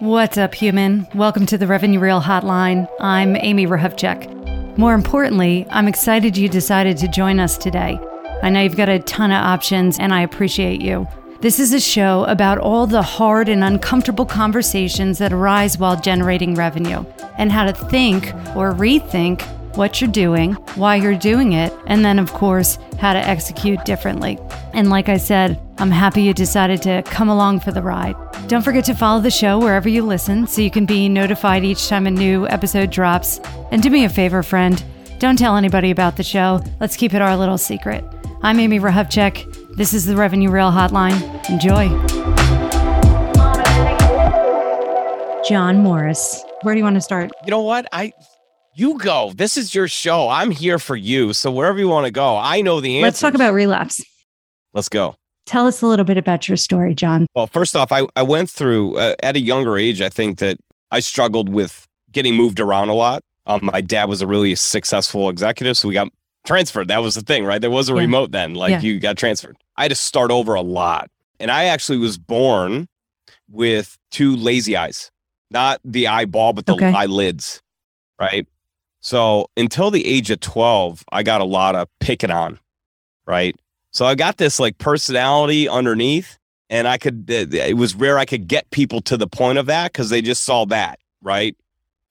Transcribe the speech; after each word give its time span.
What's 0.00 0.38
up, 0.38 0.54
human? 0.54 1.08
Welcome 1.12 1.44
to 1.46 1.58
the 1.58 1.66
Revenue 1.66 1.98
Reel 1.98 2.20
Hotline. 2.20 2.88
I'm 3.00 3.34
Amy 3.34 3.66
Rehovchek. 3.66 4.78
More 4.78 4.94
importantly, 4.94 5.66
I'm 5.70 5.88
excited 5.88 6.36
you 6.36 6.48
decided 6.48 6.96
to 6.98 7.08
join 7.08 7.40
us 7.40 7.58
today. 7.58 7.98
I 8.44 8.50
know 8.50 8.62
you've 8.62 8.76
got 8.76 8.88
a 8.88 9.00
ton 9.00 9.32
of 9.32 9.44
options, 9.44 9.98
and 9.98 10.14
I 10.14 10.20
appreciate 10.20 10.80
you. 10.80 11.08
This 11.40 11.58
is 11.58 11.72
a 11.72 11.80
show 11.80 12.22
about 12.26 12.58
all 12.58 12.86
the 12.86 13.02
hard 13.02 13.48
and 13.48 13.64
uncomfortable 13.64 14.24
conversations 14.24 15.18
that 15.18 15.32
arise 15.32 15.78
while 15.78 16.00
generating 16.00 16.54
revenue, 16.54 17.04
and 17.36 17.50
how 17.50 17.64
to 17.64 17.72
think 17.72 18.28
or 18.54 18.72
rethink 18.74 19.42
what 19.76 20.00
you're 20.00 20.12
doing, 20.12 20.52
why 20.76 20.94
you're 20.94 21.18
doing 21.18 21.54
it, 21.54 21.72
and 21.88 22.04
then, 22.04 22.20
of 22.20 22.32
course, 22.32 22.78
how 23.00 23.14
to 23.14 23.18
execute 23.18 23.84
differently. 23.84 24.38
And 24.74 24.90
like 24.90 25.08
I 25.08 25.16
said, 25.16 25.60
I'm 25.78 25.90
happy 25.90 26.22
you 26.22 26.34
decided 26.34 26.82
to 26.82 27.02
come 27.02 27.28
along 27.28 27.60
for 27.60 27.72
the 27.72 27.82
ride. 27.82 28.14
Don't 28.48 28.62
forget 28.62 28.86
to 28.86 28.94
follow 28.94 29.20
the 29.20 29.30
show 29.30 29.58
wherever 29.58 29.90
you 29.90 30.02
listen 30.02 30.46
so 30.46 30.62
you 30.62 30.70
can 30.70 30.86
be 30.86 31.06
notified 31.06 31.64
each 31.64 31.86
time 31.86 32.06
a 32.06 32.10
new 32.10 32.48
episode 32.48 32.90
drops. 32.90 33.38
And 33.70 33.82
do 33.82 33.90
me 33.90 34.06
a 34.06 34.08
favor, 34.08 34.42
friend, 34.42 34.82
don't 35.18 35.38
tell 35.38 35.58
anybody 35.58 35.90
about 35.90 36.16
the 36.16 36.22
show. 36.22 36.62
Let's 36.80 36.96
keep 36.96 37.12
it 37.12 37.20
our 37.20 37.36
little 37.36 37.58
secret. 37.58 38.02
I'm 38.40 38.58
Amy 38.58 38.80
Rehovchek. 38.80 39.76
This 39.76 39.92
is 39.92 40.06
the 40.06 40.16
Revenue 40.16 40.48
Reel 40.48 40.70
Hotline. 40.70 41.20
Enjoy. 41.50 41.88
John 45.46 45.82
Morris, 45.82 46.42
where 46.62 46.74
do 46.74 46.78
you 46.78 46.84
want 46.84 46.96
to 46.96 47.02
start? 47.02 47.30
You 47.44 47.50
know 47.50 47.60
what? 47.60 47.86
I 47.92 48.14
you 48.74 48.96
go. 48.96 49.30
This 49.36 49.58
is 49.58 49.74
your 49.74 49.88
show. 49.88 50.30
I'm 50.30 50.52
here 50.52 50.78
for 50.78 50.96
you. 50.96 51.34
So 51.34 51.50
wherever 51.50 51.78
you 51.78 51.88
want 51.88 52.06
to 52.06 52.12
go, 52.12 52.38
I 52.38 52.62
know 52.62 52.80
the 52.80 52.96
answer. 52.96 53.04
Let's 53.04 53.20
talk 53.20 53.34
about 53.34 53.52
relapse. 53.52 54.02
Let's 54.72 54.88
go. 54.88 55.17
Tell 55.48 55.66
us 55.66 55.80
a 55.80 55.86
little 55.86 56.04
bit 56.04 56.18
about 56.18 56.46
your 56.46 56.58
story, 56.58 56.94
John. 56.94 57.26
Well, 57.34 57.46
first 57.46 57.74
off, 57.74 57.90
I, 57.90 58.02
I 58.14 58.22
went 58.22 58.50
through 58.50 58.98
uh, 58.98 59.14
at 59.22 59.34
a 59.34 59.40
younger 59.40 59.78
age, 59.78 60.02
I 60.02 60.10
think 60.10 60.40
that 60.40 60.58
I 60.90 61.00
struggled 61.00 61.48
with 61.48 61.86
getting 62.12 62.34
moved 62.34 62.60
around 62.60 62.90
a 62.90 62.94
lot. 62.94 63.22
Um, 63.46 63.60
my 63.62 63.80
dad 63.80 64.10
was 64.10 64.20
a 64.20 64.26
really 64.26 64.54
successful 64.54 65.30
executive, 65.30 65.78
so 65.78 65.88
we 65.88 65.94
got 65.94 66.08
transferred. 66.46 66.88
That 66.88 66.98
was 67.02 67.14
the 67.14 67.22
thing, 67.22 67.46
right? 67.46 67.62
There 67.62 67.70
was 67.70 67.88
a 67.88 67.94
Yeah. 67.94 68.00
remote 68.00 68.30
then, 68.30 68.54
like 68.54 68.72
Yeah. 68.72 68.80
you 68.82 69.00
got 69.00 69.16
transferred. 69.16 69.56
I 69.78 69.84
had 69.84 69.88
to 69.88 69.94
start 69.94 70.30
over 70.30 70.52
a 70.52 70.60
lot. 70.60 71.08
And 71.40 71.50
I 71.50 71.64
actually 71.64 71.96
was 71.98 72.18
born 72.18 72.86
with 73.50 73.96
two 74.10 74.36
lazy 74.36 74.76
eyes, 74.76 75.10
not 75.50 75.80
the 75.82 76.08
eyeball, 76.08 76.52
but 76.52 76.66
the 76.66 76.74
Okay. 76.74 76.92
eyelids, 76.92 77.62
right? 78.20 78.46
So 79.00 79.46
until 79.56 79.90
the 79.90 80.06
age 80.06 80.30
of 80.30 80.40
12, 80.40 81.04
I 81.10 81.22
got 81.22 81.40
a 81.40 81.44
lot 81.44 81.74
of 81.74 81.88
picking 82.00 82.30
on, 82.30 82.58
right? 83.26 83.56
So 83.98 84.06
I 84.06 84.14
got 84.14 84.36
this 84.36 84.60
like 84.60 84.78
personality 84.78 85.68
underneath, 85.68 86.38
and 86.70 86.86
I 86.86 86.98
could, 86.98 87.28
it 87.28 87.52
it 87.52 87.76
was 87.76 87.96
rare 87.96 88.16
I 88.16 88.26
could 88.26 88.46
get 88.46 88.70
people 88.70 89.00
to 89.00 89.16
the 89.16 89.26
point 89.26 89.58
of 89.58 89.66
that 89.66 89.92
because 89.92 90.08
they 90.08 90.22
just 90.22 90.44
saw 90.44 90.66
that, 90.66 91.00
right? 91.20 91.56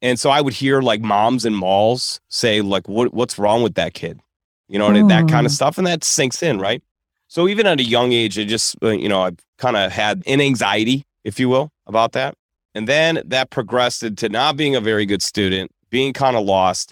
And 0.02 0.20
so 0.20 0.30
I 0.30 0.42
would 0.42 0.52
hear 0.52 0.82
like 0.82 1.00
moms 1.00 1.46
and 1.46 1.56
malls 1.56 2.20
say, 2.28 2.60
like, 2.60 2.90
what, 2.90 3.14
what's 3.14 3.40
wrong 3.40 3.64
with 3.64 3.76
that 3.76 3.94
kid? 3.94 4.20
You 4.68 4.80
know, 4.80 4.88
and 4.88 5.10
that 5.10 5.30
kind 5.30 5.46
of 5.46 5.52
hmm. 5.54 5.56
stuff. 5.56 5.78
And 5.78 5.88
that 5.88 6.04
sinks 6.04 6.44
in, 6.44 6.60
right? 6.60 6.84
So 7.30 7.48
even 7.48 7.66
at 7.66 7.80
a 7.80 7.84
young 7.84 8.12
age, 8.12 8.38
I 8.38 8.44
just, 8.44 8.76
uh, 8.84 8.90
you 8.90 9.08
know, 9.08 9.22
I've 9.22 9.38
kind 9.58 9.78
of 9.78 9.90
had 9.90 10.24
an 10.28 10.42
anxiety, 10.42 11.06
if 11.24 11.40
you 11.40 11.48
will, 11.48 11.72
about 11.86 12.12
that. 12.12 12.36
And 12.76 12.86
then 12.90 13.22
that 13.24 13.50
progressed 13.50 14.04
into 14.04 14.28
not 14.28 14.58
being 14.58 14.76
a 14.76 14.82
very 14.82 15.06
good 15.06 15.22
student, 15.22 15.72
being 15.90 16.12
kind 16.12 16.36
of 16.36 16.44
lost. 16.44 16.92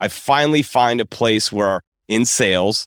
I 0.00 0.08
finally 0.08 0.60
find 0.60 1.00
a 1.00 1.06
place 1.06 1.50
where 1.50 1.80
in 2.08 2.26
sales 2.26 2.86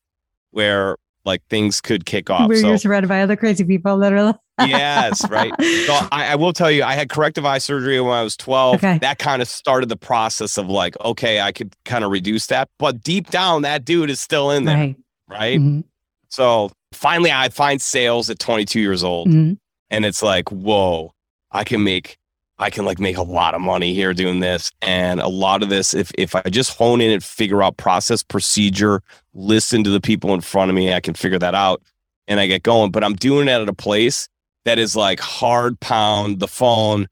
where 0.51 0.97
like 1.27 1.43
things 1.49 1.79
could 1.81 2.05
kick 2.07 2.29
off. 2.31 2.49
So 2.55 2.69
you're 2.69 2.77
surrounded 2.79 3.07
by 3.09 3.21
other 3.21 3.35
crazy 3.35 3.63
people 3.63 4.03
are. 4.03 4.33
yes, 4.65 5.29
right. 5.29 5.51
So 5.85 5.93
I, 6.11 6.29
I 6.31 6.35
will 6.35 6.53
tell 6.53 6.71
you, 6.71 6.83
I 6.83 6.93
had 6.93 7.09
corrective 7.09 7.45
eye 7.45 7.59
surgery 7.59 8.01
when 8.01 8.13
I 8.13 8.23
was 8.23 8.35
12. 8.37 8.77
Okay. 8.77 8.97
That 8.99 9.19
kind 9.19 9.41
of 9.43 9.47
started 9.47 9.89
the 9.89 9.97
process 9.97 10.57
of 10.57 10.67
like, 10.67 10.95
okay, 11.05 11.41
I 11.41 11.51
could 11.51 11.75
kind 11.85 12.03
of 12.03 12.09
reduce 12.09 12.47
that. 12.47 12.69
But 12.79 13.03
deep 13.03 13.29
down, 13.29 13.61
that 13.61 13.85
dude 13.85 14.09
is 14.09 14.19
still 14.19 14.49
in 14.49 14.65
there. 14.65 14.77
right. 14.77 14.95
Right. 15.29 15.59
Mhm. 15.59 15.83
So 16.29 16.71
finally, 16.93 17.31
I 17.31 17.49
find 17.49 17.79
sales 17.81 18.29
at 18.31 18.39
22 18.39 18.79
years 18.79 19.03
old. 19.03 19.27
Mhm. 19.27 19.57
And 19.91 20.05
it's 20.05 20.23
like, 20.23 20.49
whoa, 20.49 21.11
I 21.51 21.63
can 21.63 21.83
make. 21.83 22.17
I 22.59 22.69
can 22.69 22.85
like 22.85 22.99
make 22.99 23.17
a 23.17 23.23
lot 23.23 23.53
of 23.53 23.61
money 23.61 23.93
here 23.93 24.13
doing 24.13 24.39
this. 24.39 24.71
And 24.81 25.19
a 25.19 25.27
lot 25.27 25.61
of 25.61 25.69
this, 25.69 25.93
if 25.93 26.11
if 26.17 26.35
I 26.35 26.41
just 26.49 26.77
hone 26.77 27.01
in 27.01 27.11
and 27.11 27.23
figure 27.23 27.61
out 27.61 27.77
process, 27.77 28.23
procedure, 28.23 29.01
listen 29.33 29.83
to 29.83 29.89
the 29.89 30.01
people 30.01 30.33
in 30.33 30.41
front 30.41 30.69
of 30.69 30.75
me, 30.75 30.93
I 30.93 30.99
can 30.99 31.13
figure 31.13 31.39
that 31.39 31.53
out 31.53 31.81
and 32.27 32.39
I 32.39 32.47
get 32.47 32.63
going. 32.63 32.91
But 32.91 33.03
I'm 33.03 33.15
doing 33.15 33.47
it 33.47 33.51
at 33.51 33.69
a 33.69 33.73
place 33.73 34.27
that 34.65 34.79
is 34.79 34.95
like 34.95 35.19
hard 35.19 35.79
pound 35.79 36.39
the 36.39 36.47
phone, 36.47 37.07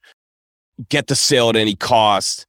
get 0.89 1.07
the 1.07 1.15
sale 1.15 1.49
at 1.49 1.55
any 1.55 1.75
cost. 1.75 2.45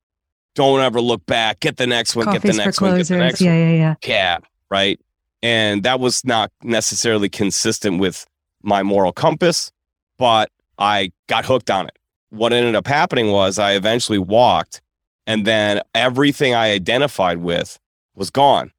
Don't 0.55 0.81
ever 0.81 1.03
look 1.03 1.25
back. 1.27 1.61
Get 1.61 1.77
the 1.77 1.87
next 1.87 2.17
one. 2.17 2.27
get 2.33 2.41
the 2.41 2.55
next 2.55 2.81
one. 2.81 2.97
Get 2.97 3.09
the 3.09 3.19
next 3.19 3.43
yeah, 3.43 3.51
one. 3.51 3.61
yeah, 3.61 3.73
yeah. 3.73 3.95
Yeah. 4.07 4.39
Right. 4.71 4.99
And 5.43 5.83
that 5.83 6.01
was 6.01 6.25
not 6.25 6.51
necessarily 6.63 7.29
consistent 7.29 8.01
with 8.01 8.27
my 8.63 8.83
moral 8.83 9.13
compass, 9.13 9.71
but 10.19 10.51
I 10.79 11.13
got 11.29 11.45
hooked 11.45 11.71
on 11.71 11.87
it. 11.87 11.97
What 12.31 12.53
ended 12.53 12.75
up 12.75 12.87
happening 12.87 13.31
was 13.31 13.59
I 13.59 13.73
eventually 13.73 14.19
walked, 14.19 14.81
and 15.27 15.47
then 15.47 15.81
everything 15.95 16.55
I 16.55 16.73
identified 16.73 17.39
with 17.39 17.79
was 18.15 18.31
gone 18.31 18.73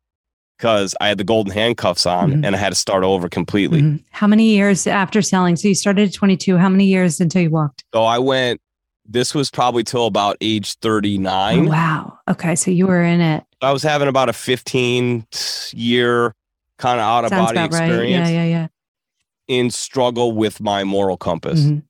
because 0.58 0.96
I 1.00 1.08
had 1.08 1.18
the 1.18 1.24
golden 1.24 1.54
handcuffs 1.54 2.06
on 2.06 2.32
Mhm. 2.32 2.46
and 2.46 2.56
I 2.56 2.60
had 2.60 2.70
to 2.70 2.76
start 2.76 3.04
over 3.04 3.30
completely. 3.30 3.82
Mhm. 3.82 4.04
How 4.12 4.26
many 4.28 4.50
years 4.56 4.88
after 4.88 5.22
selling? 5.22 5.56
So 5.56 5.68
you 5.68 5.76
started 5.76 6.10
at 6.10 6.14
22. 6.16 6.58
How 6.58 6.68
many 6.70 6.86
years 6.86 7.20
until 7.22 7.44
you 7.44 7.52
walked? 7.52 7.84
So 7.94 8.04
I 8.04 8.18
went, 8.18 8.60
this 9.06 9.36
was 9.36 9.52
probably 9.52 9.84
till 9.84 10.08
about 10.08 10.36
age 10.42 10.74
Oh, 10.78 10.80
39. 10.82 11.68
wow. 11.70 12.18
Okay. 12.28 12.56
So 12.56 12.72
you 12.72 12.88
were 12.88 13.04
in 13.04 13.22
it. 13.22 13.44
I 13.62 13.72
was 13.72 13.84
having 13.84 14.08
about 14.08 14.30
a 14.30 14.34
15 14.34 15.26
year 15.74 16.34
kind 16.80 17.00
of 17.00 17.06
out 17.06 17.24
of 17.26 17.30
Sounds 17.30 17.46
body 17.48 17.60
about 17.60 17.74
right. 17.74 17.86
experience 17.90 18.30
Yeah, 18.30 18.44
yeah, 18.44 18.50
yeah. 18.50 18.68
in 19.48 19.70
struggle 19.70 20.32
with 20.32 20.60
my 20.60 20.84
moral 20.84 21.18
compass, 21.18 21.62
Mhm. 21.62 21.84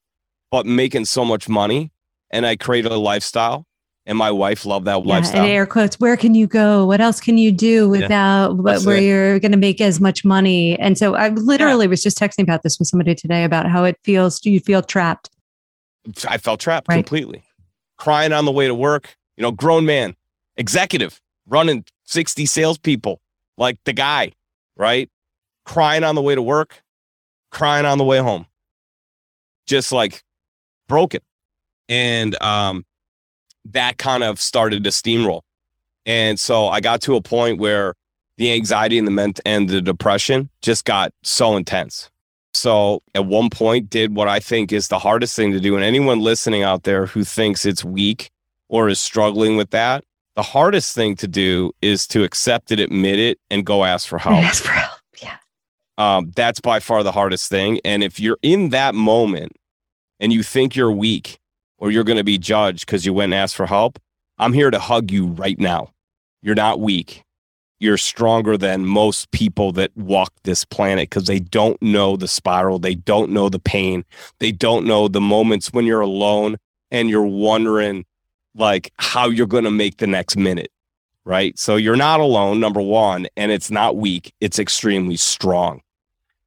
But 0.52 0.66
making 0.66 1.06
so 1.06 1.24
much 1.26 1.48
money. 1.50 1.92
And 2.30 2.46
I 2.46 2.58
created 2.58 2.92
a 2.92 2.98
lifestyle, 2.98 3.66
and 4.06 4.18
my 4.18 4.32
wife 4.32 4.66
loved 4.66 4.86
that 4.86 5.06
Yeah, 5.06 5.14
lifestyle. 5.16 5.44
and 5.44 5.50
air 5.52 5.66
quotes. 5.66 5.98
Where 5.98 6.18
can 6.18 6.36
you 6.36 6.46
go? 6.46 6.86
What 6.86 7.00
else 7.00 7.22
can 7.22 7.38
you 7.38 7.54
do 7.54 7.88
without 7.88 8.58
what, 8.58 8.82
where 8.84 8.98
it. 8.98 9.04
you're 9.04 9.40
going 9.40 9.54
to 9.54 9.58
make 9.58 9.80
as 9.80 10.02
much 10.02 10.26
money? 10.26 10.78
And 10.78 10.98
so 10.98 11.16
I 11.16 11.30
literally 11.30 11.88
was 11.88 12.04
just 12.04 12.18
texting 12.18 12.44
about 12.44 12.64
this 12.64 12.78
with 12.80 12.90
somebody 12.90 13.16
today 13.16 13.46
about 13.46 13.70
how 13.70 13.86
it 13.86 13.98
feels. 14.04 14.42
Do 14.42 14.52
you 14.52 14.60
feel 14.60 14.82
trapped. 14.82 15.30
I 16.28 16.38
felt 16.38 16.60
trapped 16.60 16.90
Right. 16.90 16.96
completely, 16.96 17.44
crying 17.98 18.34
on 18.34 18.44
the 18.46 18.52
way 18.52 18.68
to 18.68 18.76
work. 18.76 19.16
You 19.38 19.44
know, 19.44 19.52
grown 19.52 19.86
man, 19.86 20.16
executive, 20.58 21.22
running 21.48 21.86
60 22.04 22.46
salespeople, 22.46 23.22
like 23.58 23.78
the 23.86 23.94
guy, 23.94 24.34
right? 24.76 25.10
Crying 25.66 26.04
on 26.04 26.16
the 26.16 26.22
way 26.22 26.36
to 26.36 26.42
work, 26.42 26.82
crying 27.52 27.86
on 27.86 27.98
the 27.98 28.04
way 28.04 28.18
home, 28.18 28.48
just 29.66 29.92
like 29.92 30.24
broken. 30.88 31.22
And 31.90 32.42
um, 32.42 32.86
that 33.66 33.98
kind 33.98 34.24
of 34.24 34.40
started 34.40 34.84
to 34.84 34.90
steamroll. 34.90 35.42
And 36.06 36.40
so 36.40 36.68
I 36.68 36.80
got 36.80 37.02
to 37.02 37.16
a 37.16 37.22
point 37.22 37.60
where 37.60 37.94
the 38.38 38.54
anxiety 38.54 38.98
and 38.98 39.08
the 39.08 39.12
ment- 39.12 39.40
and 39.46 39.70
the 39.70 39.82
depression 39.82 40.50
just 40.62 40.86
got 40.86 41.14
so 41.24 41.58
intense. 41.58 42.10
So 42.54 43.02
at 43.14 43.26
one 43.26 43.50
point 43.50 43.90
did 43.90 44.16
what 44.16 44.28
I 44.28 44.40
think 44.40 44.72
is 44.72 44.88
the 44.88 45.00
hardest 45.00 45.36
thing 45.36 45.52
to 45.52 45.60
do. 45.60 45.76
And 45.76 45.84
anyone 45.84 46.20
listening 46.20 46.64
out 46.64 46.84
there 46.84 47.06
who 47.06 47.24
thinks 47.24 47.66
it's 47.66 47.84
weak 47.84 48.32
or 48.68 48.90
is 48.90 49.00
struggling 49.00 49.58
with 49.58 49.70
that, 49.72 50.04
the 50.36 50.44
hardest 50.44 50.96
thing 50.96 51.16
to 51.18 51.28
do 51.28 51.72
is 51.82 52.08
to 52.08 52.24
accept 52.24 52.72
it, 52.72 52.80
admit 52.80 53.20
it, 53.20 53.40
and 53.50 53.66
go 53.66 53.84
ask 53.84 54.08
for 54.08 54.18
help. 54.18 54.44
Ask 54.44 54.64
for 54.64 54.72
help. 54.72 55.00
Yeah. 55.22 55.38
Um, 55.98 56.32
that's 56.36 56.60
by 56.60 56.80
far 56.80 57.04
the 57.04 57.12
hardest 57.12 57.50
thing. 57.50 57.80
And 57.84 58.04
if 58.04 58.20
you're 58.20 58.38
in 58.42 58.70
that 58.70 58.94
moment 58.96 59.54
and 60.20 60.34
you 60.34 60.44
think 60.44 60.76
you're 60.76 60.92
weak 60.92 61.40
or 61.78 61.92
you're 61.92 62.04
going 62.04 62.18
to 62.18 62.24
be 62.24 62.38
judged 62.38 62.86
because 62.86 63.06
you 63.06 63.14
went 63.14 63.34
and 63.34 63.42
asked 63.42 63.56
for 63.56 63.68
help, 63.68 64.00
I'm 64.38 64.54
here 64.54 64.72
to 64.72 64.80
hug 64.80 65.12
you 65.12 65.28
right 65.28 65.60
now. 65.60 65.92
You're 66.42 66.56
not 66.56 66.80
weak. 66.80 67.24
You're 67.80 67.98
stronger 67.98 68.58
than 68.58 68.86
most 68.86 69.30
people 69.32 69.72
that 69.74 69.96
walk 69.96 70.34
this 70.44 70.66
planet 70.66 71.10
because 71.10 71.26
they 71.26 71.40
don't 71.40 71.80
know 71.82 72.18
the 72.18 72.28
spiral. 72.28 72.80
They 72.80 72.96
don't 72.96 73.32
know 73.32 73.50
the 73.50 73.60
pain. 73.60 74.04
They 74.40 74.52
don't 74.52 74.86
know 74.86 75.08
the 75.08 75.22
moments 75.22 75.72
when 75.72 75.86
you're 75.86 76.02
alone 76.02 76.58
and 76.90 77.10
you're 77.10 77.24
wondering 77.24 78.06
like 78.56 78.92
how 78.98 79.30
you're 79.30 79.46
going 79.46 79.66
to 79.66 79.72
make 79.72 79.98
the 79.98 80.08
next 80.08 80.38
minute. 80.38 80.72
Right. 81.24 81.60
So 81.60 81.76
you're 81.76 81.98
not 81.98 82.22
alone, 82.22 82.60
number 82.60 82.82
one, 82.82 83.28
and 83.36 83.52
it's 83.52 83.70
not 83.70 83.98
weak. 83.98 84.34
It's 84.40 84.60
extremely 84.60 85.18
strong. 85.18 85.82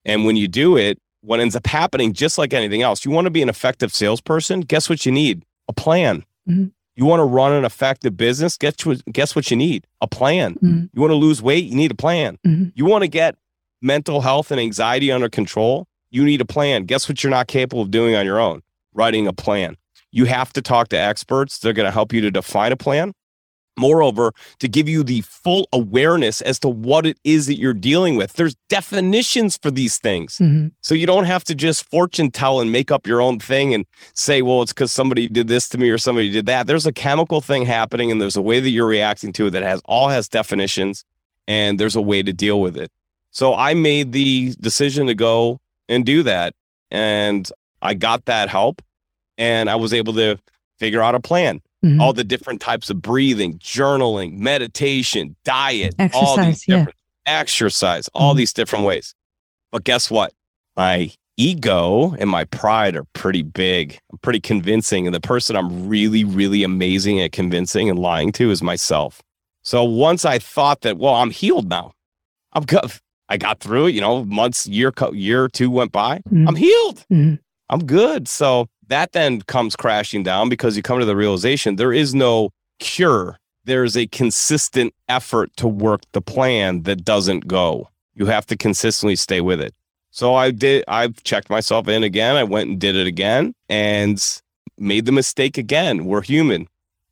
And 0.06 0.24
when 0.24 0.36
you 0.36 0.48
do 0.48 0.78
it, 0.78 0.98
what 1.22 1.40
ends 1.40 1.54
up 1.56 1.66
happening, 1.66 2.12
just 2.12 2.38
like 2.38 2.52
anything 2.52 2.82
else, 2.82 3.04
you 3.04 3.10
want 3.10 3.26
to 3.26 3.30
be 3.30 3.42
an 3.42 3.48
effective 3.48 3.92
salesperson. 3.94 4.60
Guess 4.60 4.88
what 4.88 5.04
you 5.04 5.12
need? 5.12 5.44
A 5.68 5.72
plan. 5.72 6.24
Mhm. 6.48 6.72
You 6.96 7.04
want 7.06 7.20
to 7.20 7.24
run 7.24 7.52
an 7.52 7.64
effective 7.64 8.16
business? 8.16 8.56
Guess 8.56 8.84
what, 8.84 9.02
guess 9.12 9.34
what 9.36 9.50
you 9.50 9.56
need? 9.56 9.86
A 10.00 10.06
plan. 10.06 10.56
Mhm. 10.62 10.90
You 10.92 11.00
want 11.00 11.10
to 11.12 11.16
lose 11.16 11.40
weight? 11.42 11.64
You 11.64 11.76
need 11.76 11.90
a 11.90 11.94
plan. 11.94 12.38
Mhm. 12.46 12.72
You 12.74 12.84
want 12.84 13.02
to 13.02 13.08
get 13.08 13.36
mental 13.82 14.20
health 14.22 14.50
and 14.50 14.60
anxiety 14.60 15.10
under 15.12 15.28
control? 15.28 15.86
You 16.10 16.24
need 16.24 16.40
a 16.40 16.44
plan. 16.44 16.84
Guess 16.84 17.08
what 17.08 17.22
you're 17.22 17.30
not 17.30 17.46
capable 17.46 17.82
of 17.82 17.90
doing 17.90 18.14
on 18.14 18.24
your 18.26 18.40
own? 18.40 18.62
Writing 18.94 19.26
a 19.26 19.32
plan. 19.32 19.76
you 20.12 20.24
have 20.24 20.52
to 20.52 20.60
talk 20.60 20.88
to 20.88 20.98
experts. 20.98 21.58
They're 21.58 21.72
going 21.72 21.86
to 21.86 21.92
help 21.92 22.12
you 22.12 22.20
to 22.22 22.32
define 22.32 22.72
a 22.72 22.76
plan. 22.76 23.12
Moreover, 23.80 24.32
to 24.58 24.68
give 24.68 24.88
you 24.88 25.02
the 25.02 25.22
full 25.22 25.68
awareness 25.72 26.40
as 26.42 26.58
to 26.60 26.68
what 26.68 27.06
it 27.06 27.18
is 27.24 27.46
that 27.46 27.58
you're 27.58 27.72
dealing 27.72 28.16
with. 28.16 28.34
There's 28.34 28.54
definitions 28.68 29.56
for 29.56 29.70
these 29.70 29.96
things. 29.98 30.36
Mm-hmm. 30.36 30.68
So 30.82 30.94
you 30.94 31.06
don't 31.06 31.24
have 31.24 31.44
to 31.44 31.54
just 31.54 31.88
fortune 31.90 32.30
tell 32.30 32.60
and 32.60 32.70
make 32.70 32.90
up 32.90 33.06
your 33.06 33.20
own 33.20 33.38
thing 33.38 33.72
and 33.72 33.86
say, 34.14 34.42
well, 34.42 34.62
it's 34.62 34.72
because 34.72 34.92
somebody 34.92 35.28
did 35.28 35.48
this 35.48 35.68
to 35.70 35.78
me 35.78 35.88
or 35.88 35.98
somebody 35.98 36.30
did 36.30 36.46
that. 36.46 36.66
There's 36.66 36.86
a 36.86 36.92
chemical 36.92 37.40
thing 37.40 37.64
happening 37.64 38.10
and 38.10 38.20
there's 38.20 38.36
a 38.36 38.42
way 38.42 38.60
that 38.60 38.70
you're 38.70 38.86
reacting 38.86 39.32
to 39.34 39.46
it 39.46 39.50
that 39.50 39.62
has 39.62 39.80
all 39.86 40.08
has 40.08 40.28
definitions 40.28 41.04
and 41.48 41.80
there's 41.80 41.96
a 41.96 42.02
way 42.02 42.22
to 42.22 42.32
deal 42.32 42.60
with 42.60 42.76
it. 42.76 42.92
So 43.30 43.54
I 43.54 43.74
made 43.74 44.12
the 44.12 44.54
decision 44.60 45.06
to 45.06 45.14
go 45.14 45.60
and 45.88 46.04
do 46.04 46.22
that. 46.24 46.54
And 46.90 47.50
I 47.80 47.94
got 47.94 48.26
that 48.26 48.48
help 48.48 48.82
and 49.38 49.70
I 49.70 49.76
was 49.76 49.94
able 49.94 50.12
to 50.14 50.38
figure 50.78 51.02
out 51.02 51.14
a 51.14 51.20
plan. 51.20 51.60
Mm-hmm. 51.84 52.00
All 52.00 52.12
the 52.12 52.24
different 52.24 52.60
types 52.60 52.90
of 52.90 53.00
breathing, 53.00 53.58
journaling, 53.58 54.38
meditation, 54.38 55.34
diet, 55.44 55.94
exercise, 55.98 56.22
all 56.22 56.36
these 56.36 56.64
different 56.64 56.96
yeah. 57.26 57.38
exercise, 57.40 58.08
all 58.08 58.32
mm-hmm. 58.32 58.38
these 58.38 58.52
different 58.52 58.84
ways. 58.84 59.14
But 59.72 59.84
guess 59.84 60.10
what? 60.10 60.34
My 60.76 61.10
ego 61.38 62.14
and 62.18 62.28
my 62.28 62.44
pride 62.44 62.96
are 62.96 63.04
pretty 63.14 63.42
big. 63.42 63.98
I'm 64.12 64.18
pretty 64.18 64.40
convincing. 64.40 65.06
And 65.06 65.14
the 65.14 65.20
person 65.20 65.56
I'm 65.56 65.88
really, 65.88 66.22
really 66.22 66.62
amazing 66.64 67.20
at 67.20 67.32
convincing 67.32 67.88
and 67.88 67.98
lying 67.98 68.30
to 68.32 68.50
is 68.50 68.62
myself. 68.62 69.22
So 69.62 69.82
once 69.82 70.24
I 70.26 70.38
thought 70.38 70.82
that, 70.82 70.98
well, 70.98 71.14
I'm 71.14 71.30
healed 71.30 71.68
now. 71.68 71.92
I'm 72.52 72.64
good. 72.64 72.92
I 73.30 73.36
got 73.36 73.60
through 73.60 73.86
it, 73.86 73.94
you 73.94 74.00
know, 74.00 74.24
months, 74.24 74.66
year, 74.66 74.92
year 75.12 75.44
or 75.44 75.48
two 75.48 75.70
went 75.70 75.92
by. 75.92 76.18
Mm-hmm. 76.18 76.48
I'm 76.48 76.56
healed. 76.56 77.06
Mm-hmm. 77.10 77.34
I'm 77.70 77.86
good. 77.86 78.28
So 78.28 78.68
that 78.90 79.12
then 79.12 79.40
comes 79.42 79.76
crashing 79.76 80.22
down 80.22 80.48
because 80.48 80.76
you 80.76 80.82
come 80.82 80.98
to 80.98 81.04
the 81.04 81.16
realization 81.16 81.76
there 81.76 81.92
is 81.92 82.14
no 82.14 82.50
cure. 82.78 83.38
There's 83.64 83.96
a 83.96 84.06
consistent 84.08 84.94
effort 85.08 85.56
to 85.56 85.68
work 85.68 86.02
the 86.12 86.20
plan 86.20 86.82
that 86.82 87.04
doesn't 87.04 87.46
go. 87.46 87.88
You 88.14 88.26
have 88.26 88.46
to 88.46 88.56
consistently 88.56 89.16
stay 89.16 89.40
with 89.40 89.60
it. 89.60 89.74
So 90.10 90.34
I 90.34 90.50
did, 90.50 90.84
I've 90.88 91.22
checked 91.22 91.50
myself 91.50 91.86
in 91.88 92.02
again. 92.02 92.36
I 92.36 92.42
went 92.42 92.68
and 92.68 92.80
did 92.80 92.96
it 92.96 93.06
again 93.06 93.54
and 93.68 94.22
made 94.76 95.06
the 95.06 95.12
mistake 95.12 95.56
again. 95.56 96.04
We're 96.04 96.22
human. 96.22 96.66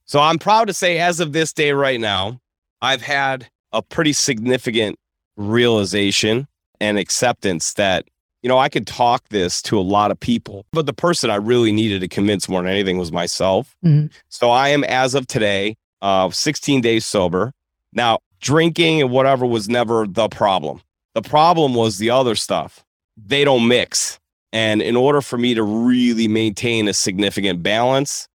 So 0.04 0.20
I'm 0.20 0.38
proud 0.38 0.66
to 0.68 0.74
say, 0.74 0.98
as 0.98 1.20
of 1.20 1.32
this 1.32 1.52
day 1.52 1.72
right 1.72 2.00
now, 2.00 2.40
I've 2.82 3.02
had 3.02 3.48
a 3.72 3.82
pretty 3.82 4.14
significant 4.14 4.98
realization 5.36 6.48
and 6.80 6.98
acceptance 6.98 7.74
that 7.74 8.06
you 8.48 8.54
know, 8.54 8.58
I 8.58 8.70
could 8.70 8.86
talk 8.86 9.28
this 9.28 9.60
to 9.60 9.78
a 9.78 9.82
lot 9.82 10.10
of 10.10 10.18
people, 10.18 10.64
but 10.72 10.86
the 10.86 10.94
person 10.94 11.28
I 11.28 11.34
really 11.34 11.70
needed 11.70 12.00
to 12.00 12.08
convince 12.08 12.48
more 12.48 12.62
than 12.62 12.72
anything 12.72 12.96
was 12.96 13.12
myself. 13.12 13.76
Mm-hmm. 13.84 14.06
So 14.30 14.48
I 14.48 14.70
am, 14.70 14.84
as 14.84 15.14
of 15.14 15.26
today, 15.26 15.76
uh, 16.00 16.30
16 16.30 16.80
days 16.80 17.04
sober. 17.04 17.52
Now, 17.92 18.20
drinking 18.40 19.02
and 19.02 19.10
whatever 19.10 19.44
was 19.44 19.68
never 19.68 20.06
the 20.06 20.30
problem. 20.30 20.80
The 21.14 21.20
problem 21.20 21.74
was 21.74 21.98
the 21.98 22.08
other 22.08 22.34
stuff. 22.34 22.82
They 23.18 23.44
don't 23.44 23.68
mix. 23.68 24.18
And 24.50 24.80
in 24.80 24.96
order 24.96 25.20
for 25.20 25.36
me 25.36 25.52
to 25.52 25.62
really 25.62 26.26
maintain 26.26 26.88
a 26.88 26.94
significant 26.94 27.62
balance 27.62 28.28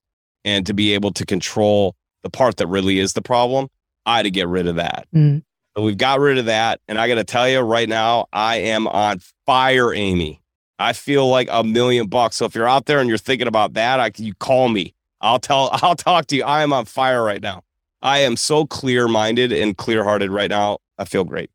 and 0.44 0.64
to 0.66 0.74
be 0.74 0.94
able 0.94 1.10
to 1.14 1.26
control 1.26 1.96
the 2.22 2.30
part 2.30 2.58
that 2.58 2.68
really 2.68 3.00
is 3.00 3.14
the 3.14 3.22
problem, 3.22 3.66
I 4.06 4.18
had 4.18 4.22
to 4.22 4.30
get 4.30 4.46
rid 4.46 4.68
of 4.68 4.76
that. 4.76 5.08
So 5.76 5.82
we've 5.82 5.98
got 5.98 6.20
rid 6.20 6.38
of 6.38 6.44
that. 6.44 6.80
And 6.86 7.00
I 7.00 7.08
got 7.08 7.16
to 7.16 7.24
tell 7.24 7.48
you 7.48 7.58
right 7.58 7.88
now, 7.88 8.26
I 8.32 8.58
am 8.58 8.86
on 8.86 9.18
fire, 9.46 9.92
Amy. 9.94 10.40
I 10.78 10.92
feel 10.92 11.28
like 11.28 11.48
a 11.50 11.62
million 11.62 12.08
bucks. 12.08 12.36
So 12.36 12.44
if 12.46 12.54
you're 12.54 12.68
out 12.68 12.86
there 12.86 12.98
and 12.98 13.08
you're 13.08 13.18
thinking 13.18 13.46
about 13.46 13.74
that, 13.74 14.00
I 14.00 14.10
you 14.16 14.34
call 14.34 14.68
me. 14.68 14.94
I'll 15.20 15.38
tell 15.38 15.70
I'll 15.82 15.96
talk 15.96 16.26
to 16.26 16.36
you. 16.36 16.44
I 16.44 16.62
am 16.62 16.72
on 16.72 16.84
fire 16.84 17.22
right 17.22 17.42
now. 17.42 17.62
I 18.02 18.18
am 18.18 18.36
so 18.36 18.66
clear-minded 18.66 19.50
and 19.50 19.76
clear-hearted 19.76 20.30
right 20.30 20.50
now. 20.50 20.78
I 20.98 21.06
feel 21.06 21.24
great. 21.24 21.50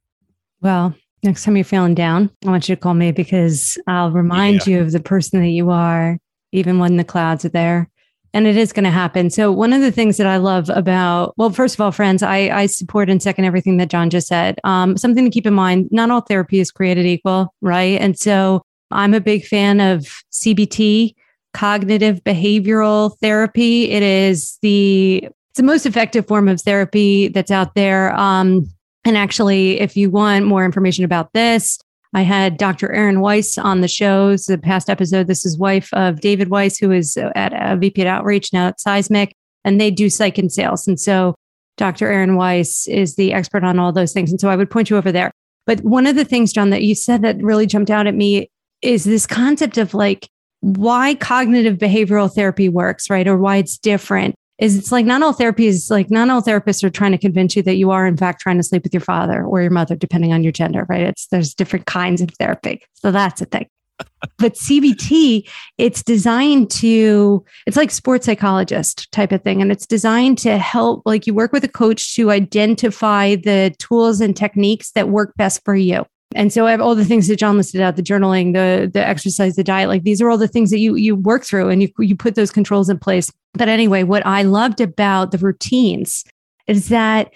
Well, 0.62 0.96
next 1.22 1.44
time 1.44 1.56
you're 1.56 1.64
feeling 1.64 1.94
down, 1.94 2.32
I 2.44 2.50
want 2.50 2.68
you 2.68 2.76
to 2.76 2.82
call 2.82 2.96
me 2.96 3.12
because 3.12 3.78
I'll 3.86 4.10
remind 4.10 4.66
yeah. 4.66 4.78
you 4.78 4.82
of 4.82 4.92
the 4.92 5.00
person 5.00 5.42
that 5.42 5.50
you 5.50 5.70
are, 5.70 6.18
even 6.52 6.80
when 6.80 6.98
the 6.98 7.04
clouds 7.04 7.46
are 7.46 7.50
there 7.50 7.88
and 8.34 8.46
it 8.48 8.56
is 8.56 8.72
going 8.74 8.84
to 8.84 8.92
happen. 8.92 9.30
So 9.30 9.52
one 9.52 9.74
of 9.74 9.82
the 9.82 9.92
things 9.92 10.18
that 10.18 10.28
I 10.28 10.38
love 10.38 10.70
about, 10.70 11.34
well, 11.38 11.50
first 11.50 11.76
of 11.76 11.82
all, 11.82 11.92
friends, 11.92 12.22
I, 12.22 12.38
I 12.50 12.66
support 12.68 13.10
and 13.10 13.22
second 13.22 13.46
everything 13.46 13.78
that 13.78 13.90
John 13.90 14.10
just 14.10 14.28
said. 14.28 14.60
Um, 14.64 14.98
something 14.98 15.26
to 15.26 15.32
keep 15.32 15.48
in 15.48 15.54
mind: 15.54 15.90
not 15.92 16.12
all 16.12 16.22
therapy 16.22 16.60
is 16.60 16.72
created 16.72 17.06
equal, 17.06 17.54
right? 17.62 18.00
And 18.00 18.18
so 18.18 18.62
I'm 18.92 19.14
a 19.14 19.22
big 19.22 19.46
fan 19.46 19.80
of 19.80 20.24
CBT, 20.32 21.14
cognitive 21.54 22.24
behavioral 22.24 23.18
therapy. 23.20 23.92
It 23.92 24.04
is 24.04 24.58
the 24.62 25.28
it's 25.50 25.58
the 25.58 25.64
most 25.64 25.86
effective 25.86 26.28
form 26.28 26.48
of 26.48 26.62
therapy 26.62 27.30
that's 27.30 27.52
out 27.52 27.74
there. 27.76 28.16
Um, 28.16 28.68
and 29.06 29.18
actually, 29.18 29.80
if 29.80 29.98
you 29.98 30.10
want 30.10 30.46
more 30.46 30.66
information 30.66 31.04
about 31.04 31.34
this, 31.34 31.80
I 32.14 32.22
had 32.24 32.58
Dr. 32.58 32.92
Erin 32.92 33.22
Weiss 33.22 33.58
on 33.58 33.82
the 33.82 33.88
show. 33.88 34.36
The 34.36 34.58
past 34.58 34.90
episode. 34.90 35.28
This 35.28 35.46
is 35.46 35.58
wife 35.58 35.90
of 35.94 36.22
David 36.22 36.50
Weiss, 36.50 36.78
who 36.78 36.92
is 36.92 37.18
at 37.18 37.54
uh, 37.54 37.74
a 37.74 37.78
VP 37.78 38.02
at 38.02 38.08
Outreach 38.08 38.52
now 38.52 38.68
at 38.68 38.80
Seismic, 38.80 39.36
and 39.64 39.80
they 39.80 39.92
do 39.92 40.10
psych 40.10 40.38
and 40.38 40.52
sales. 40.52 40.88
And 40.88 41.00
so 41.00 41.36
Dr. 41.78 42.08
Erin 42.08 42.36
Weiss 42.36 42.88
is 42.88 43.16
the 43.16 43.34
expert 43.34 43.64
on 43.64 43.80
all 43.80 43.92
those 43.92 44.12
things. 44.12 44.32
And 44.32 44.42
so 44.42 44.50
I 44.50 44.56
would 44.56 44.72
point 44.72 44.90
you 44.90 44.98
over 44.98 45.12
there. 45.12 45.32
But 45.66 45.82
one 45.82 46.08
of 46.08 46.16
the 46.16 46.26
things, 46.26 46.52
John, 46.52 46.72
that 46.72 46.84
you 46.84 46.96
said 46.96 47.22
that 47.22 47.42
really 47.44 47.68
jumped 47.68 47.92
out 47.92 48.08
at 48.08 48.16
me 48.16 48.50
is 48.82 49.04
this 49.04 49.28
concept 49.28 49.78
of 49.78 49.94
like 49.94 50.28
why 50.62 51.16
cognitive 51.16 51.78
behavioral 51.78 52.34
therapy 52.34 52.70
works, 52.70 53.10
right? 53.10 53.28
Or 53.28 53.38
why 53.38 53.58
it's 53.58 53.78
different 53.78 54.36
is 54.60 54.78
it's 54.78 54.92
like 54.92 55.06
not 55.06 55.24
all 55.24 55.34
therapy 55.34 55.68
is 55.68 55.90
like 55.90 56.12
not 56.12 56.30
all 56.30 56.42
therapists 56.42 56.84
are 56.84 56.90
trying 56.90 57.12
to 57.14 57.18
convince 57.18 57.56
you 57.56 57.64
that 57.64 57.76
you 57.76 57.92
are 57.92 58.06
in 58.06 58.18
fact 58.18 58.42
trying 58.42 58.58
to 58.58 58.64
sleep 58.64 58.84
with 58.84 58.94
your 58.94 59.02
father 59.02 59.44
or 59.44 59.62
your 59.62 59.72
mother, 59.72 59.96
depending 59.96 60.34
on 60.34 60.44
your 60.44 60.52
gender, 60.52 60.86
right? 60.90 61.02
It's 61.02 61.28
there's 61.28 61.54
different 61.54 61.86
kinds 61.86 62.22
of 62.22 62.30
therapy. 62.32 62.82
So 62.94 63.12
that's 63.12 63.42
a 63.42 63.46
thing. 63.46 63.68
but 64.38 64.54
CBT, 64.54 65.50
it's 65.78 66.04
designed 66.04 66.70
to, 66.72 67.44
it's 67.66 67.78
like 67.78 67.92
sports 67.92 68.26
psychologist 68.26 69.12
type 69.12 69.32
of 69.32 69.44
thing. 69.44 69.62
And 69.62 69.72
it's 69.72 69.86
designed 69.86 70.38
to 70.40 70.58
help, 70.58 71.04
like 71.06 71.28
you 71.28 71.34
work 71.34 71.52
with 71.52 71.64
a 71.64 71.70
coach 71.70 72.16
to 72.16 72.32
identify 72.32 73.36
the 73.36 73.74
tools 73.80 74.22
and 74.22 74.36
techniques 74.36 74.92
that 74.92 75.10
work 75.10 75.34
best 75.36 75.64
for 75.64 75.76
you. 75.76 76.06
And 76.36 76.54
so 76.54 76.68
I 76.68 76.72
have 76.72 76.82
all 76.82 76.94
the 76.94 77.06
things 77.06 77.28
that 77.28 77.38
John 77.38 77.58
listed 77.58 77.82
out, 77.82 77.96
the 77.96 78.04
journaling, 78.04 78.54
the 78.54 78.90
the 78.90 79.06
exercise, 79.06 79.56
the 79.56 79.64
diet, 79.64 79.90
like 79.90 80.04
these 80.04 80.22
are 80.22 80.30
all 80.30 80.38
the 80.38 80.48
things 80.48 80.70
that 80.70 80.80
you 80.80 80.96
you 80.96 81.16
work 81.16 81.44
through 81.44 81.70
and 81.70 81.82
you 81.82 81.90
you 82.00 82.16
put 82.16 82.36
those 82.36 82.52
controls 82.52 82.90
in 82.90 83.00
place. 83.00 83.32
But 83.54 83.68
anyway, 83.68 84.04
what 84.04 84.26
I 84.26 84.44
loved 84.44 84.80
about 84.80 85.32
the 85.32 85.40
routines 85.40 86.24
is 86.68 86.90
that 86.90 87.32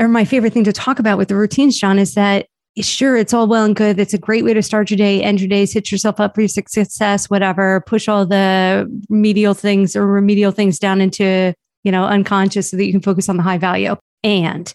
or 0.00 0.08
my 0.08 0.24
favorite 0.24 0.52
thing 0.52 0.64
to 0.64 0.72
talk 0.72 0.98
about 0.98 1.18
with 1.18 1.28
the 1.28 1.36
routines, 1.36 1.78
John, 1.78 1.98
is 1.98 2.14
that 2.14 2.46
sure, 2.82 3.16
it's 3.16 3.32
all 3.32 3.46
well 3.46 3.64
and 3.64 3.76
good. 3.76 4.00
It's 4.00 4.14
a 4.14 4.18
great 4.18 4.44
way 4.44 4.52
to 4.54 4.62
start 4.62 4.90
your 4.90 4.98
day, 4.98 5.22
end 5.22 5.40
your 5.40 5.48
days, 5.48 5.72
hit 5.72 5.92
yourself 5.92 6.18
up 6.18 6.34
for 6.34 6.40
your 6.40 6.48
success, 6.48 7.30
whatever, 7.30 7.82
push 7.86 8.08
all 8.08 8.26
the 8.26 8.90
medial 9.08 9.54
things 9.54 9.94
or 9.94 10.06
remedial 10.06 10.50
things 10.50 10.78
down 10.78 11.00
into, 11.00 11.54
you 11.84 11.92
know, 11.92 12.04
unconscious 12.04 12.70
so 12.70 12.76
that 12.76 12.84
you 12.84 12.92
can 12.92 13.00
focus 13.00 13.28
on 13.28 13.36
the 13.36 13.42
high 13.42 13.58
value. 13.58 13.94
And 14.24 14.74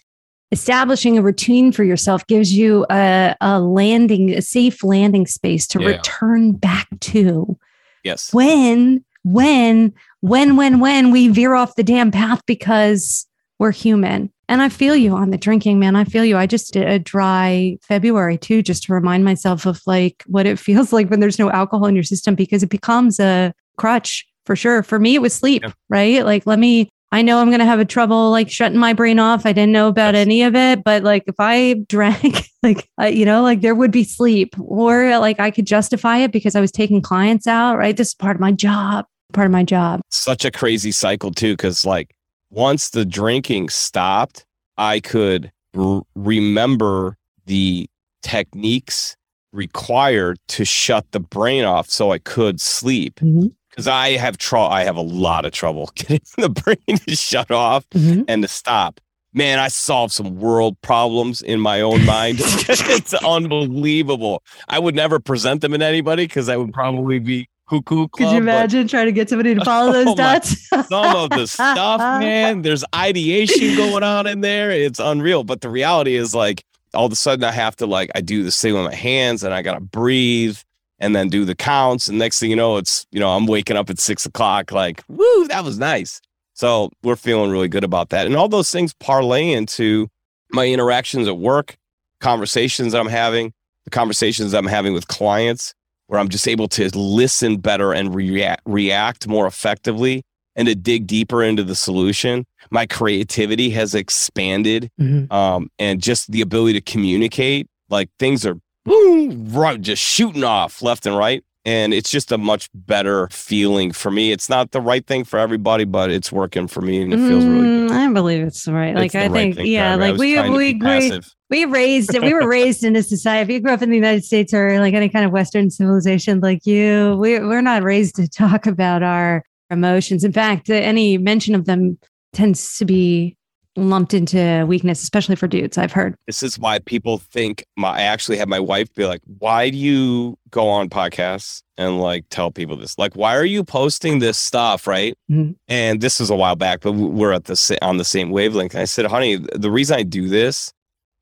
establishing 0.52 1.16
a 1.16 1.22
routine 1.22 1.72
for 1.72 1.84
yourself 1.84 2.26
gives 2.26 2.52
you 2.52 2.86
a, 2.90 3.34
a 3.40 3.60
landing, 3.60 4.30
a 4.30 4.42
safe 4.42 4.82
landing 4.82 5.26
space 5.26 5.66
to 5.68 5.80
yeah. 5.80 5.88
return 5.88 6.52
back 6.52 6.88
to. 7.00 7.58
Yes. 8.02 8.32
When, 8.32 9.04
when, 9.22 9.92
when, 10.20 10.56
when, 10.56 10.80
when 10.80 11.10
we 11.10 11.28
veer 11.28 11.54
off 11.54 11.76
the 11.76 11.82
damn 11.82 12.10
path 12.10 12.42
because 12.46 13.26
we're 13.58 13.72
human. 13.72 14.32
And 14.48 14.62
I 14.62 14.68
feel 14.68 14.96
you 14.96 15.14
on 15.14 15.30
the 15.30 15.38
drinking, 15.38 15.78
man. 15.78 15.94
I 15.94 16.04
feel 16.04 16.24
you. 16.24 16.36
I 16.36 16.46
just 16.46 16.72
did 16.72 16.88
a 16.88 16.98
dry 16.98 17.78
February 17.82 18.36
too, 18.36 18.62
just 18.62 18.82
to 18.84 18.92
remind 18.92 19.24
myself 19.24 19.66
of 19.66 19.80
like 19.86 20.24
what 20.26 20.46
it 20.46 20.58
feels 20.58 20.92
like 20.92 21.08
when 21.08 21.20
there's 21.20 21.38
no 21.38 21.50
alcohol 21.50 21.86
in 21.86 21.94
your 21.94 22.02
system 22.02 22.34
because 22.34 22.62
it 22.62 22.70
becomes 22.70 23.20
a 23.20 23.54
crutch 23.76 24.26
for 24.46 24.56
sure. 24.56 24.82
For 24.82 24.98
me, 24.98 25.14
it 25.14 25.22
was 25.22 25.34
sleep, 25.34 25.62
yeah. 25.62 25.72
right? 25.88 26.24
Like, 26.24 26.46
let 26.46 26.58
me 26.58 26.90
I 27.12 27.22
know 27.22 27.40
I'm 27.40 27.48
going 27.48 27.60
to 27.60 27.64
have 27.64 27.80
a 27.80 27.84
trouble 27.84 28.30
like 28.30 28.50
shutting 28.50 28.78
my 28.78 28.92
brain 28.92 29.18
off. 29.18 29.44
I 29.44 29.52
didn't 29.52 29.72
know 29.72 29.88
about 29.88 30.14
any 30.14 30.42
of 30.42 30.54
it, 30.54 30.84
but 30.84 31.02
like 31.02 31.24
if 31.26 31.34
I 31.38 31.74
drank, 31.88 32.48
like, 32.62 32.88
uh, 33.00 33.06
you 33.06 33.24
know, 33.24 33.42
like 33.42 33.62
there 33.62 33.74
would 33.74 33.90
be 33.90 34.04
sleep 34.04 34.54
or 34.60 35.18
like 35.18 35.40
I 35.40 35.50
could 35.50 35.66
justify 35.66 36.18
it 36.18 36.32
because 36.32 36.54
I 36.54 36.60
was 36.60 36.70
taking 36.70 37.02
clients 37.02 37.46
out, 37.46 37.76
right? 37.76 37.96
This 37.96 38.08
is 38.08 38.14
part 38.14 38.36
of 38.36 38.40
my 38.40 38.52
job, 38.52 39.06
part 39.32 39.46
of 39.46 39.52
my 39.52 39.64
job. 39.64 40.00
Such 40.10 40.44
a 40.44 40.50
crazy 40.50 40.92
cycle 40.92 41.32
too. 41.32 41.56
Cause 41.56 41.84
like 41.84 42.14
once 42.50 42.90
the 42.90 43.04
drinking 43.04 43.70
stopped, 43.70 44.46
I 44.76 45.00
could 45.00 45.50
r- 45.76 46.02
remember 46.14 47.16
the 47.46 47.88
techniques 48.22 49.16
required 49.52 50.38
to 50.46 50.64
shut 50.64 51.10
the 51.10 51.18
brain 51.18 51.64
off 51.64 51.90
so 51.90 52.12
I 52.12 52.18
could 52.18 52.60
sleep. 52.60 53.16
Mm-hmm 53.16 53.48
because 53.70 53.86
I 53.86 54.10
have 54.16 54.36
trouble. 54.38 54.68
I 54.72 54.84
have 54.84 54.96
a 54.96 55.02
lot 55.02 55.44
of 55.44 55.52
trouble 55.52 55.90
getting 55.94 56.20
the 56.36 56.48
brain 56.50 56.98
to 57.06 57.16
shut 57.16 57.50
off 57.50 57.88
mm-hmm. 57.90 58.22
and 58.28 58.42
to 58.42 58.48
stop. 58.48 59.00
man, 59.32 59.58
I 59.58 59.68
solved 59.68 60.12
some 60.12 60.36
world 60.40 60.80
problems 60.82 61.40
in 61.40 61.60
my 61.60 61.80
own 61.80 62.04
mind. 62.04 62.38
it's 62.42 63.14
unbelievable. 63.14 64.42
I 64.68 64.78
would 64.78 64.94
never 64.94 65.20
present 65.20 65.60
them 65.60 65.72
in 65.74 65.82
anybody 65.82 66.26
because 66.26 66.48
I 66.48 66.56
would 66.56 66.72
probably 66.72 67.18
be 67.20 67.48
cuckoo. 67.68 68.08
Club, 68.08 68.12
Could 68.12 68.32
you 68.32 68.38
imagine 68.38 68.88
trying 68.88 69.06
to 69.06 69.12
get 69.12 69.28
somebody 69.28 69.54
to 69.54 69.64
follow 69.64 69.92
those 69.92 70.06
Oh 70.08 70.10
my- 70.16 70.16
dots? 70.16 70.68
some 70.88 71.16
of 71.16 71.30
the 71.30 71.46
stuff, 71.46 72.00
man. 72.00 72.62
There's 72.62 72.84
ideation 72.94 73.76
going 73.76 74.02
on 74.02 74.26
in 74.26 74.40
there. 74.40 74.72
It's 74.72 74.98
unreal. 74.98 75.44
But 75.44 75.60
the 75.60 75.70
reality 75.70 76.16
is 76.16 76.34
like 76.34 76.64
all 76.92 77.06
of 77.06 77.12
a 77.12 77.16
sudden 77.16 77.44
I 77.44 77.52
have 77.52 77.76
to 77.76 77.86
like 77.86 78.10
I 78.16 78.20
do 78.20 78.42
this 78.42 78.60
thing 78.60 78.74
with 78.74 78.84
my 78.84 78.94
hands 78.94 79.44
and 79.44 79.54
I 79.54 79.62
gotta 79.62 79.80
breathe 79.80 80.58
and 81.00 81.16
then 81.16 81.28
do 81.28 81.44
the 81.44 81.54
counts. 81.54 82.08
And 82.08 82.18
next 82.18 82.38
thing 82.38 82.50
you 82.50 82.56
know, 82.56 82.76
it's 82.76 83.06
you 83.10 83.18
know, 83.20 83.30
I'm 83.30 83.46
waking 83.46 83.76
up 83.76 83.90
at 83.90 83.98
six 83.98 84.24
o'clock, 84.26 84.70
like, 84.72 85.02
woo, 85.08 85.48
that 85.48 85.64
was 85.64 85.78
nice. 85.78 86.20
So 86.54 86.90
we're 87.02 87.16
feeling 87.16 87.50
really 87.50 87.68
good 87.68 87.84
about 87.84 88.10
that. 88.10 88.26
And 88.26 88.36
all 88.36 88.48
those 88.48 88.70
things 88.70 88.92
parlay 88.94 89.50
into 89.52 90.08
my 90.52 90.66
interactions 90.66 91.26
at 91.26 91.38
work, 91.38 91.76
conversations 92.20 92.94
I'm 92.94 93.08
having, 93.08 93.52
the 93.84 93.90
conversations 93.90 94.52
I'm 94.54 94.66
having 94.66 94.92
with 94.92 95.08
clients, 95.08 95.74
where 96.06 96.20
I'm 96.20 96.28
just 96.28 96.46
able 96.48 96.68
to 96.68 96.88
listen 96.98 97.56
better 97.58 97.92
and 97.92 98.14
react 98.14 98.62
react 98.66 99.26
more 99.26 99.46
effectively 99.46 100.22
and 100.56 100.66
to 100.68 100.74
dig 100.74 101.06
deeper 101.06 101.42
into 101.42 101.62
the 101.64 101.76
solution. 101.76 102.44
My 102.70 102.84
creativity 102.84 103.70
has 103.70 103.94
expanded 103.94 104.90
Mhm. 105.00 105.32
um, 105.32 105.70
and 105.78 106.02
just 106.02 106.30
the 106.30 106.40
ability 106.40 106.74
to 106.74 106.80
communicate. 106.92 107.68
Like 107.88 108.10
things 108.18 108.44
are 108.44 108.58
boom, 108.84 109.52
right, 109.52 109.80
just 109.80 110.02
shooting 110.02 110.44
off 110.44 110.82
left 110.82 111.06
and 111.06 111.16
right. 111.16 111.44
And 111.66 111.92
it's 111.92 112.10
just 112.10 112.32
a 112.32 112.38
much 112.38 112.70
better 112.74 113.28
feeling 113.30 113.92
for 113.92 114.10
me. 114.10 114.32
It's 114.32 114.48
not 114.48 114.70
the 114.70 114.80
right 114.80 115.06
thing 115.06 115.24
for 115.24 115.38
everybody, 115.38 115.84
but 115.84 116.10
it's 116.10 116.32
working 116.32 116.66
for 116.66 116.80
me 116.80 117.02
and 117.02 117.12
it 117.12 117.18
feels 117.18 117.44
really 117.44 117.60
good. 117.60 117.90
Mm, 117.90 117.90
I 117.90 118.12
believe 118.14 118.42
it's 118.42 118.66
right. 118.66 118.94
Like 118.94 119.06
It's 119.06 119.14
I 119.14 119.26
right 119.26 119.54
think, 119.54 119.68
yeah, 119.68 119.94
like 119.94 120.16
we 120.16 120.40
we 120.40 120.74
we 120.80 121.20
we 121.50 121.64
raised 121.66 122.18
we 122.18 122.32
were 122.32 122.48
raised 122.48 122.82
in 122.82 122.96
a 122.96 123.02
society. 123.02 123.42
If 123.42 123.50
you 123.50 123.60
grew 123.60 123.72
up 123.74 123.82
in 123.82 123.90
the 123.90 123.96
United 123.96 124.24
States 124.24 124.54
or 124.54 124.80
like 124.80 124.94
any 124.94 125.10
kind 125.10 125.26
of 125.26 125.32
Western 125.32 125.68
civilization 125.68 126.40
like 126.40 126.64
you, 126.64 127.16
we 127.20 127.38
we're 127.40 127.60
not 127.60 127.82
raised 127.82 128.16
to 128.16 128.26
talk 128.26 128.66
about 128.66 129.02
our 129.02 129.42
emotions. 129.70 130.24
In 130.24 130.32
fact, 130.32 130.70
any 130.70 131.18
mention 131.18 131.54
of 131.54 131.66
them 131.66 131.98
tends 132.32 132.78
to 132.78 132.86
be 132.86 133.36
lumped 133.76 134.12
into 134.14 134.64
weakness, 134.68 135.02
especially 135.02 135.36
for 135.36 135.46
dudes. 135.46 135.78
I've 135.78 135.92
heard. 135.92 136.16
this 136.26 136.42
is 136.42 136.58
why 136.58 136.78
people 136.80 137.18
think 137.18 137.64
my 137.76 137.90
I 137.90 138.02
actually 138.02 138.36
had 138.36 138.48
my 138.48 138.60
wife 138.60 138.92
be 138.94 139.06
like, 139.06 139.20
why 139.38 139.70
do 139.70 139.76
you 139.78 140.36
go 140.50 140.68
on 140.68 140.88
podcasts 140.88 141.62
and 141.78 142.00
like 142.00 142.24
tell 142.30 142.50
people 142.50 142.76
this? 142.76 142.98
Like, 142.98 143.14
why 143.14 143.36
are 143.36 143.44
you 143.44 143.62
posting 143.64 144.18
this 144.18 144.36
stuff? 144.38 144.86
Right. 144.86 145.16
Mhm. 145.30 145.54
And 145.68 146.00
this 146.00 146.18
was 146.20 146.30
a 146.30 146.36
while 146.36 146.56
back, 146.56 146.80
but 146.80 146.92
we're 146.92 147.32
at 147.32 147.44
the 147.44 147.78
on 147.82 147.96
the 147.98 148.04
same 148.04 148.30
wavelength. 148.30 148.74
And 148.74 148.82
I 148.82 148.86
said, 148.86 149.06
honey, 149.06 149.36
the 149.36 149.70
reason 149.70 149.96
I 149.96 150.02
do 150.02 150.28
this 150.28 150.72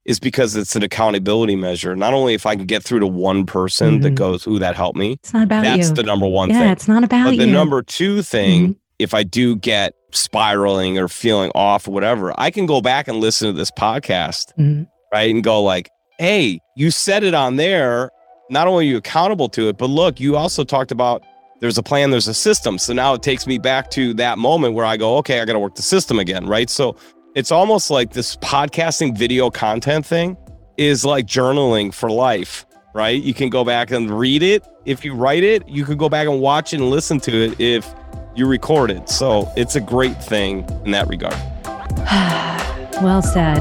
is 0.07 0.19
because 0.19 0.57
it's 0.57 0.75
an 0.75 0.83
accountability 0.83 1.55
measure. 1.55 1.95
Not 1.95 2.15
only 2.15 2.33
if 2.33 2.47
I 2.47 2.57
can 2.57 2.65
get 2.65 2.83
through 2.83 3.01
to 3.01 3.07
one 3.07 3.45
person 3.45 4.01
that 4.01 4.13
Mhm. 4.13 4.17
goes, 4.17 4.47
ooh, 4.47 4.59
that 4.59 4.75
helped 4.75 4.97
me. 4.99 5.13
It's 5.23 5.35
not 5.35 5.43
about 5.43 5.65
That's 5.65 5.89
you. 5.91 5.95
the 5.97 6.03
number 6.03 6.27
one 6.27 6.49
yeah, 6.49 6.61
thing. 6.61 6.69
it's 6.71 6.89
not 6.89 7.05
about 7.05 7.27
But 7.31 7.37
the 7.37 7.47
number 7.47 7.83
two 7.83 8.23
thing, 8.23 8.69
Mhm. 8.69 8.77
if 8.99 9.13
I 9.13 9.23
do 9.23 9.55
get 9.57 9.93
spiraling 10.13 10.99
or 10.99 11.09
feeling 11.09 11.51
off 11.55 11.87
or 11.89 11.93
whatever, 11.93 12.33
I 12.39 12.51
can 12.51 12.67
go 12.67 12.81
back 12.81 13.09
and 13.09 13.19
listen 13.19 13.47
to 13.49 13.53
this 13.53 13.71
podcast 13.71 14.53
Mhm. 14.59 14.87
right? 15.13 15.31
And 15.35 15.43
go 15.45 15.63
like, 15.63 15.91
hey, 16.19 16.61
you 16.77 16.91
said 16.91 17.25
it 17.25 17.35
on 17.35 17.57
there. 17.57 18.11
Not 18.51 18.67
only 18.67 18.87
are 18.87 18.91
you 18.91 18.97
accountable 18.97 19.49
to 19.51 19.69
it, 19.69 19.77
but 19.79 19.91
look, 19.91 20.19
you 20.21 20.37
also 20.37 20.65
talked 20.65 20.91
about 20.91 21.23
there's 21.61 21.77
a 21.79 21.83
plan, 21.83 22.11
there's 22.11 22.29
a 22.29 22.35
system. 22.35 22.79
So 22.79 22.93
now 22.93 23.15
it 23.15 23.23
takes 23.23 23.47
me 23.47 23.59
back 23.59 23.91
to 23.91 24.15
that 24.15 24.39
moment 24.39 24.75
where 24.75 24.87
I 24.87 24.97
go, 24.97 25.17
okay, 25.19 25.41
I 25.41 25.45
got 25.45 25.55
to 25.55 25.59
work 25.59 25.75
the 25.75 25.83
system 25.83 26.19
again, 26.19 26.47
right? 26.47 26.71
So 26.71 26.97
it's 27.35 27.51
almost 27.53 27.91
like 27.91 28.13
this 28.13 28.37
podcasting 28.37 29.17
video 29.19 29.51
content 29.51 30.07
thing 30.07 30.37
is 30.77 31.05
like 31.05 31.27
journaling 31.27 31.93
for 31.93 32.11
life, 32.11 32.65
right? 32.95 33.21
You 33.21 33.35
can 33.35 33.51
go 33.51 33.65
back 33.65 33.91
and 33.91 34.09
read 34.11 34.43
it. 34.43 34.65
If 34.87 35.05
you 35.05 35.15
write 35.15 35.43
it, 35.43 35.69
you 35.69 35.85
could 35.85 35.99
go 35.99 36.09
back 36.09 36.27
and 36.29 36.41
watch 36.41 36.73
it 36.73 36.77
and 36.81 36.89
listen 36.91 37.19
to 37.21 37.33
it 37.51 37.61
if 37.61 37.93
you 38.35 38.47
record 38.47 38.91
it. 38.91 39.09
So 39.09 39.51
it's 39.57 39.77
a 39.77 39.81
great 39.81 40.23
thing 40.23 40.67
in 40.85 40.93
that 40.93 41.09
regard. 41.09 41.35
well 43.03 43.23
said. 43.23 43.59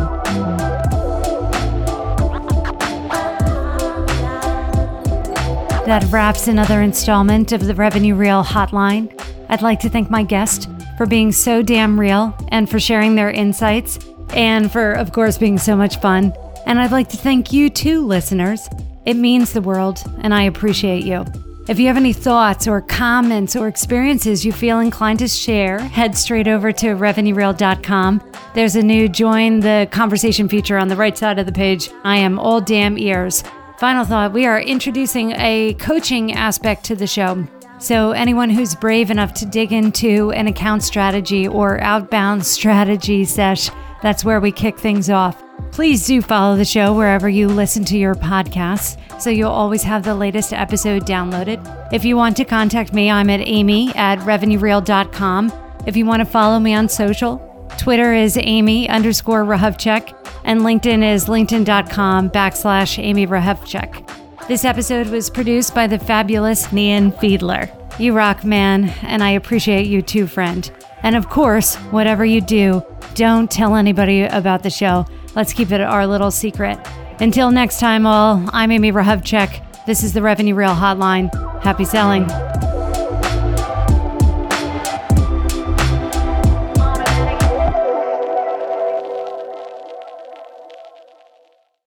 That 5.85 6.03
wraps 6.11 6.47
another 6.47 6.81
installment 6.81 7.53
of 7.53 7.65
the 7.65 7.73
Revenue 7.73 8.13
Reel 8.13 8.43
Hotline. 8.43 9.09
I'd 9.49 9.61
like 9.61 9.79
to 9.79 9.89
thank 9.89 10.09
my 10.09 10.23
guest 10.23 10.69
for 10.97 11.05
being 11.05 11.31
so 11.31 11.61
damn 11.61 11.97
real 11.97 12.35
and 12.49 12.69
for 12.69 12.79
sharing 12.79 13.15
their 13.15 13.31
insights 13.31 13.99
and 14.33 14.69
for, 14.69 14.91
of 14.91 15.13
course, 15.13 15.37
being 15.37 15.57
so 15.57 15.75
much 15.77 16.01
fun. 16.01 16.33
And 16.65 16.79
I'd 16.79 16.91
like 16.91 17.07
to 17.09 17.17
thank 17.17 17.53
you 17.53 17.69
too, 17.69 18.05
listeners. 18.05 18.67
It 19.05 19.13
means 19.13 19.53
the 19.53 19.61
world, 19.61 20.03
and 20.19 20.33
I 20.33 20.43
appreciate 20.43 21.05
you. 21.05 21.23
If 21.67 21.79
you 21.79 21.87
have 21.87 21.97
any 21.97 22.13
thoughts 22.13 22.65
or 22.65 22.79
comments 22.79 23.53
or 23.53 23.67
experiences 23.67 24.45
you 24.45 24.53
feel 24.53 24.79
inclined 24.79 25.19
to 25.19 25.27
share, 25.27 25.79
head 25.79 26.17
straight 26.17 26.47
over 26.47 26.71
to 26.71 26.95
revenuereel.com. 26.95 28.31
There's 28.53 28.77
a 28.77 28.81
new 28.81 29.09
join 29.09 29.59
the 29.59 29.85
conversation 29.91 30.47
feature 30.47 30.77
on 30.77 30.87
the 30.87 30.95
right 30.95 31.17
side 31.17 31.39
of 31.39 31.45
the 31.45 31.51
page. 31.51 31.89
I 32.05 32.17
am 32.17 32.39
all 32.39 32.61
damn 32.61 32.97
ears. 32.97 33.43
Final 33.79 34.05
thought 34.05 34.31
we 34.31 34.45
are 34.45 34.61
introducing 34.61 35.33
a 35.33 35.73
coaching 35.73 36.31
aspect 36.31 36.85
to 36.85 36.95
the 36.95 37.05
show. 37.05 37.45
So, 37.79 38.11
anyone 38.11 38.49
who's 38.49 38.73
brave 38.73 39.11
enough 39.11 39.33
to 39.35 39.45
dig 39.45 39.73
into 39.73 40.31
an 40.31 40.47
account 40.47 40.83
strategy 40.83 41.49
or 41.49 41.81
outbound 41.81 42.45
strategy 42.45 43.25
sesh, 43.25 43.69
that's 44.01 44.23
where 44.23 44.39
we 44.39 44.53
kick 44.53 44.79
things 44.79 45.09
off. 45.09 45.43
Please 45.77 46.07
do 46.07 46.23
follow 46.23 46.57
the 46.57 46.65
show 46.65 46.91
wherever 46.91 47.29
you 47.29 47.47
listen 47.47 47.85
to 47.85 47.99
your 47.99 48.15
podcasts 48.15 48.97
so 49.21 49.29
you'll 49.29 49.51
always 49.51 49.83
have 49.83 50.01
the 50.01 50.15
latest 50.15 50.51
episode 50.51 51.05
downloaded. 51.05 51.61
If 51.93 52.03
you 52.03 52.17
want 52.17 52.35
to 52.37 52.45
contact 52.45 52.93
me, 52.93 53.11
I'm 53.11 53.29
at 53.29 53.41
amy 53.41 53.93
at 53.93 54.17
revenuereel.com. 54.21 55.53
If 55.85 55.95
you 55.95 56.07
want 56.07 56.21
to 56.21 56.25
follow 56.25 56.59
me 56.59 56.73
on 56.73 56.89
social, 56.89 57.37
Twitter 57.77 58.11
is 58.11 58.39
amy 58.41 58.89
underscore 58.89 59.43
Rahovchek, 59.43 60.15
and 60.45 60.61
LinkedIn 60.61 61.13
is 61.13 61.25
linkedin.com 61.25 62.31
backslash 62.31 62.97
amy 62.97 63.27
Rahovchek. 63.27 64.47
This 64.47 64.65
episode 64.65 65.09
was 65.09 65.29
produced 65.29 65.75
by 65.75 65.85
the 65.85 65.99
fabulous 65.99 66.65
Nian 66.69 67.15
Fiedler. 67.19 67.69
You 67.99 68.13
rock, 68.13 68.43
man, 68.43 68.85
and 69.03 69.23
I 69.23 69.29
appreciate 69.29 69.85
you 69.85 70.01
too, 70.01 70.25
friend. 70.25 70.71
And 71.03 71.15
of 71.15 71.29
course, 71.29 71.75
whatever 71.91 72.25
you 72.25 72.41
do, 72.41 72.83
don't 73.13 73.49
tell 73.51 73.75
anybody 73.75 74.23
about 74.23 74.63
the 74.63 74.71
show. 74.71 75.05
Let's 75.37 75.53
keep 75.53 75.71
it 75.71 75.81
our 75.81 76.07
little 76.07 76.31
secret. 76.31 76.79
Until 77.19 77.51
next 77.51 77.79
time, 77.79 78.07
all, 78.07 78.43
I'm 78.53 78.71
Amy 78.71 78.91
Rahovchek. 78.91 79.85
This 79.85 80.01
is 80.01 80.13
the 80.13 80.23
Revenue 80.23 80.55
Reel 80.55 80.73
Hotline. 80.73 81.31
Happy 81.61 81.85
selling. 81.85 82.25